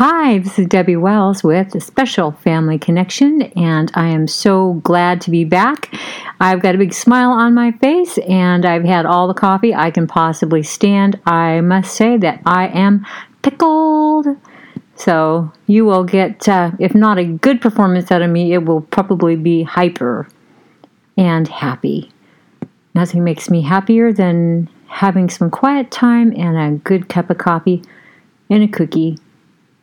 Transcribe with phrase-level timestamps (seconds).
[0.00, 5.20] Hi, this is Debbie Wells with a special family connection, and I am so glad
[5.22, 5.92] to be back.
[6.38, 9.90] I've got a big smile on my face, and I've had all the coffee I
[9.90, 11.18] can possibly stand.
[11.26, 13.04] I must say that I am
[13.42, 14.28] pickled.
[14.94, 18.82] So, you will get, uh, if not a good performance out of me, it will
[18.82, 20.28] probably be hyper
[21.16, 22.12] and happy.
[22.94, 27.82] Nothing makes me happier than having some quiet time and a good cup of coffee
[28.48, 29.18] and a cookie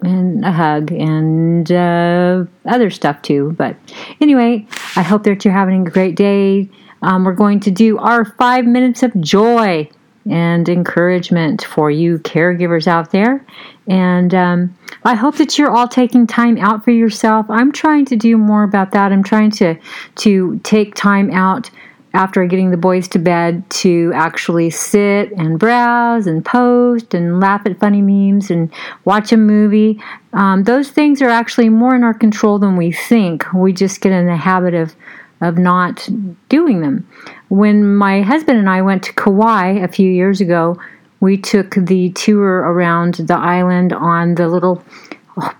[0.00, 3.54] and a hug and uh, other stuff too.
[3.56, 3.76] But
[4.20, 4.66] anyway,
[4.96, 6.68] I hope that you're having a great day.
[7.02, 9.88] Um, we're going to do our five minutes of joy
[10.28, 13.44] and encouragement for you caregivers out there.
[13.86, 17.46] And um, I hope that you're all taking time out for yourself.
[17.50, 19.12] I'm trying to do more about that.
[19.12, 19.76] I'm trying to
[20.16, 21.70] to take time out
[22.14, 27.66] after getting the boys to bed to actually sit and browse and post and laugh
[27.66, 28.72] at funny memes and
[29.04, 30.00] watch a movie.
[30.32, 33.44] Um, those things are actually more in our control than we think.
[33.52, 34.94] We just get in the habit of
[35.40, 36.08] of not
[36.48, 37.06] doing them.
[37.48, 40.80] When my husband and I went to Kauai a few years ago,
[41.20, 44.82] we took the tour around the island on the little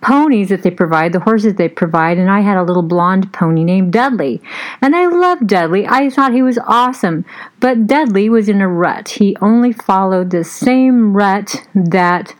[0.00, 3.64] ponies that they provide, the horses they provide, and I had a little blonde pony
[3.64, 4.40] named Dudley.
[4.80, 5.86] And I loved Dudley.
[5.86, 7.24] I thought he was awesome.
[7.60, 9.08] But Dudley was in a rut.
[9.08, 12.34] He only followed the same rut that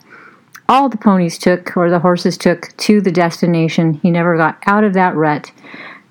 [0.69, 3.95] all the ponies took or the horses took to the destination.
[3.95, 5.53] He never got out of that rut.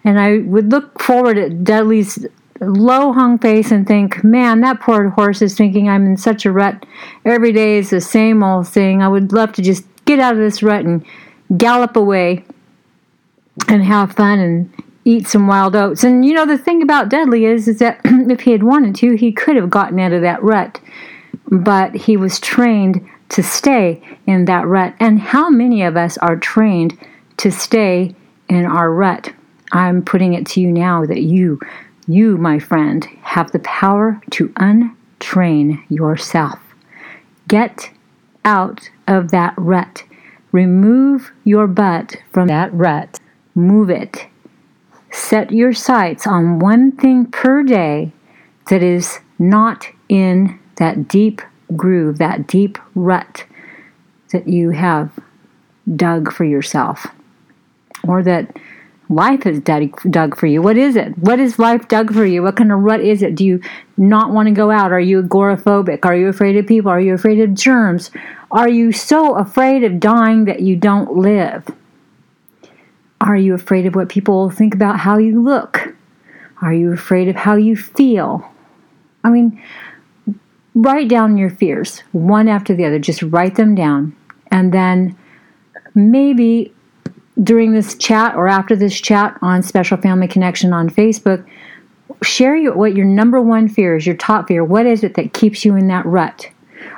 [0.03, 2.25] And I would look forward at Dudley's
[2.59, 6.51] low hung face and think, man, that poor horse is thinking I'm in such a
[6.51, 6.85] rut.
[7.25, 9.01] Every day is the same old thing.
[9.01, 11.05] I would love to just get out of this rut and
[11.57, 12.43] gallop away
[13.67, 14.73] and have fun and
[15.05, 16.03] eat some wild oats.
[16.03, 19.15] And you know, the thing about Dudley is, is that if he had wanted to,
[19.15, 20.79] he could have gotten out of that rut.
[21.51, 24.95] But he was trained to stay in that rut.
[24.99, 26.97] And how many of us are trained
[27.38, 28.15] to stay
[28.49, 29.33] in our rut?
[29.71, 31.59] I'm putting it to you now that you,
[32.07, 36.59] you, my friend, have the power to untrain yourself.
[37.47, 37.91] Get
[38.45, 40.03] out of that rut.
[40.52, 43.19] Remove your butt from that rut.
[43.56, 44.28] Move it.
[45.12, 48.12] Set your sights on one thing per day
[48.69, 51.41] that is not in that deep
[51.75, 53.46] groove, that deep rut
[54.31, 55.12] that you have
[55.96, 57.06] dug for yourself,
[58.08, 58.58] or that
[59.09, 60.62] life has dug for you.
[60.62, 61.18] What is it?
[61.18, 62.41] What is life dug for you?
[62.41, 63.35] What kind of rut is it?
[63.35, 63.62] Do you
[63.97, 64.91] not want to go out?
[64.91, 66.06] Are you agoraphobic?
[66.06, 66.90] Are you afraid of people?
[66.90, 68.09] Are you afraid of germs?
[68.53, 71.68] Are you so afraid of dying that you don't live?
[73.19, 75.96] Are you afraid of what people think about how you look?
[76.62, 78.47] Are you afraid of how you feel?
[79.24, 79.59] I mean,
[80.75, 83.00] write down your fears one after the other.
[83.00, 84.16] Just write them down.
[84.52, 85.18] And then
[85.96, 86.72] maybe
[87.41, 91.44] during this chat or after this chat on Special Family Connection on Facebook,
[92.22, 94.64] share your, what your number one fear is, your top fear.
[94.64, 96.52] What is it that keeps you in that rut?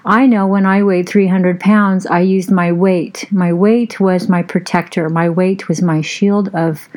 [0.05, 3.27] I know when I weighed 300 pounds, I used my weight.
[3.31, 5.09] My weight was my protector.
[5.09, 6.87] My weight was my shield of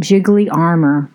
[0.00, 1.10] jiggly armor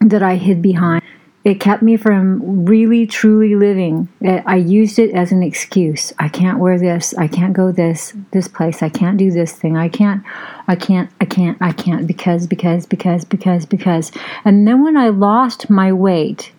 [0.00, 1.02] that I hid behind.
[1.44, 4.08] It kept me from really truly living.
[4.22, 6.12] I used it as an excuse.
[6.18, 7.14] I can't wear this.
[7.14, 8.82] I can't go this this place.
[8.82, 9.76] I can't do this thing.
[9.76, 10.22] I can't
[10.66, 14.12] I can't I can't I can't because because because because because.
[14.44, 16.52] And then when I lost my weight,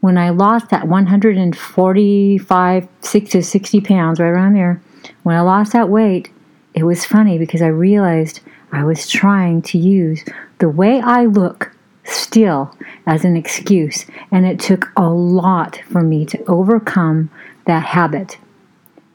[0.00, 4.80] when I lost that 145 6 to 60 pounds right around there,
[5.22, 6.30] when I lost that weight,
[6.74, 10.24] it was funny because I realized I was trying to use
[10.58, 12.74] the way I look still
[13.06, 14.06] as an excuse.
[14.30, 17.30] And it took a lot for me to overcome
[17.66, 18.38] that habit.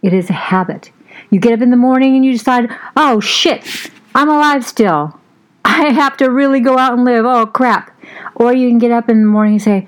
[0.01, 0.91] It is a habit.
[1.29, 5.19] You get up in the morning and you decide, oh shit, I'm alive still.
[5.65, 7.25] I have to really go out and live.
[7.25, 7.91] Oh crap.
[8.35, 9.87] Or you can get up in the morning and say,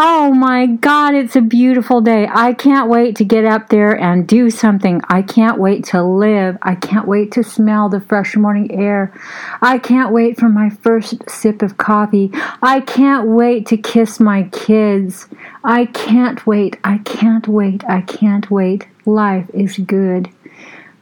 [0.00, 2.28] Oh my God, it's a beautiful day.
[2.30, 5.00] I can't wait to get up there and do something.
[5.08, 6.56] I can't wait to live.
[6.62, 9.12] I can't wait to smell the fresh morning air.
[9.60, 12.30] I can't wait for my first sip of coffee.
[12.62, 15.26] I can't wait to kiss my kids.
[15.64, 16.78] I can't wait.
[16.84, 17.82] I can't wait.
[17.88, 18.86] I can't wait.
[19.04, 20.30] Life is good.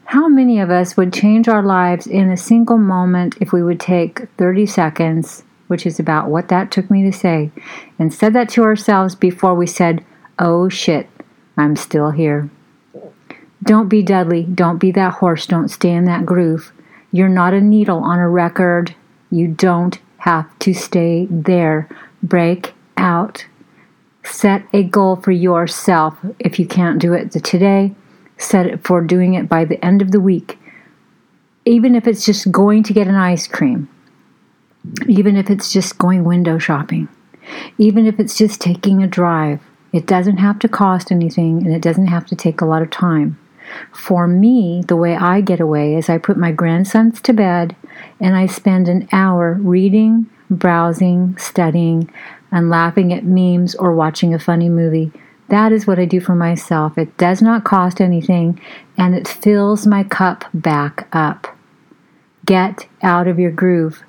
[0.06, 3.78] How many of us would change our lives in a single moment if we would
[3.78, 5.42] take 30 seconds?
[5.68, 7.50] Which is about what that took me to say,
[7.98, 10.04] and said that to ourselves before we said,
[10.38, 11.08] Oh shit,
[11.56, 12.50] I'm still here.
[13.62, 14.44] Don't be Dudley.
[14.44, 15.46] Don't be that horse.
[15.46, 16.72] Don't stay in that groove.
[17.10, 18.94] You're not a needle on a record.
[19.30, 21.88] You don't have to stay there.
[22.22, 23.46] Break out.
[24.24, 26.16] Set a goal for yourself.
[26.38, 27.94] If you can't do it today,
[28.38, 30.58] set it for doing it by the end of the week.
[31.66, 33.88] even if it's just going to get an ice cream,
[35.08, 37.08] even if it's just going window shopping,
[37.78, 39.60] even if it's just taking a drive.
[39.92, 42.90] It doesn't have to cost anything and it doesn't have to take a lot of
[42.90, 43.38] time.
[43.92, 47.74] For me, the way I get away is I put my grandsons to bed
[48.20, 52.12] and I spend an hour reading, browsing, studying,
[52.52, 55.12] and laughing at memes or watching a funny movie.
[55.48, 56.98] That is what I do for myself.
[56.98, 58.60] It does not cost anything
[58.96, 61.46] and it fills my cup back up.
[62.44, 64.02] Get out of your groove.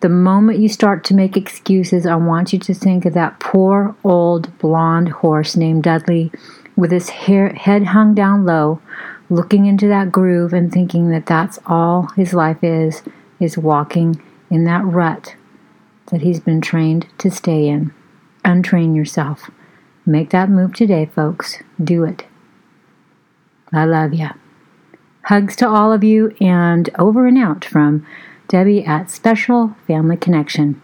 [0.00, 3.94] The moment you start to make excuses, I want you to think of that poor
[4.02, 6.32] old blonde horse named Dudley
[6.74, 8.80] with his hair, head hung down low,
[9.28, 13.02] looking into that groove and thinking that that's all his life is,
[13.40, 14.20] is walking
[14.50, 15.36] in that rut
[16.06, 17.92] that he's been trained to stay in.
[18.42, 19.50] Untrain yourself.
[20.06, 21.58] Make that move today, folks.
[21.82, 22.24] Do it.
[23.70, 24.30] I love you.
[25.24, 28.06] Hugs to all of you and over and out from
[28.50, 30.82] Debbie at Special Family Connection.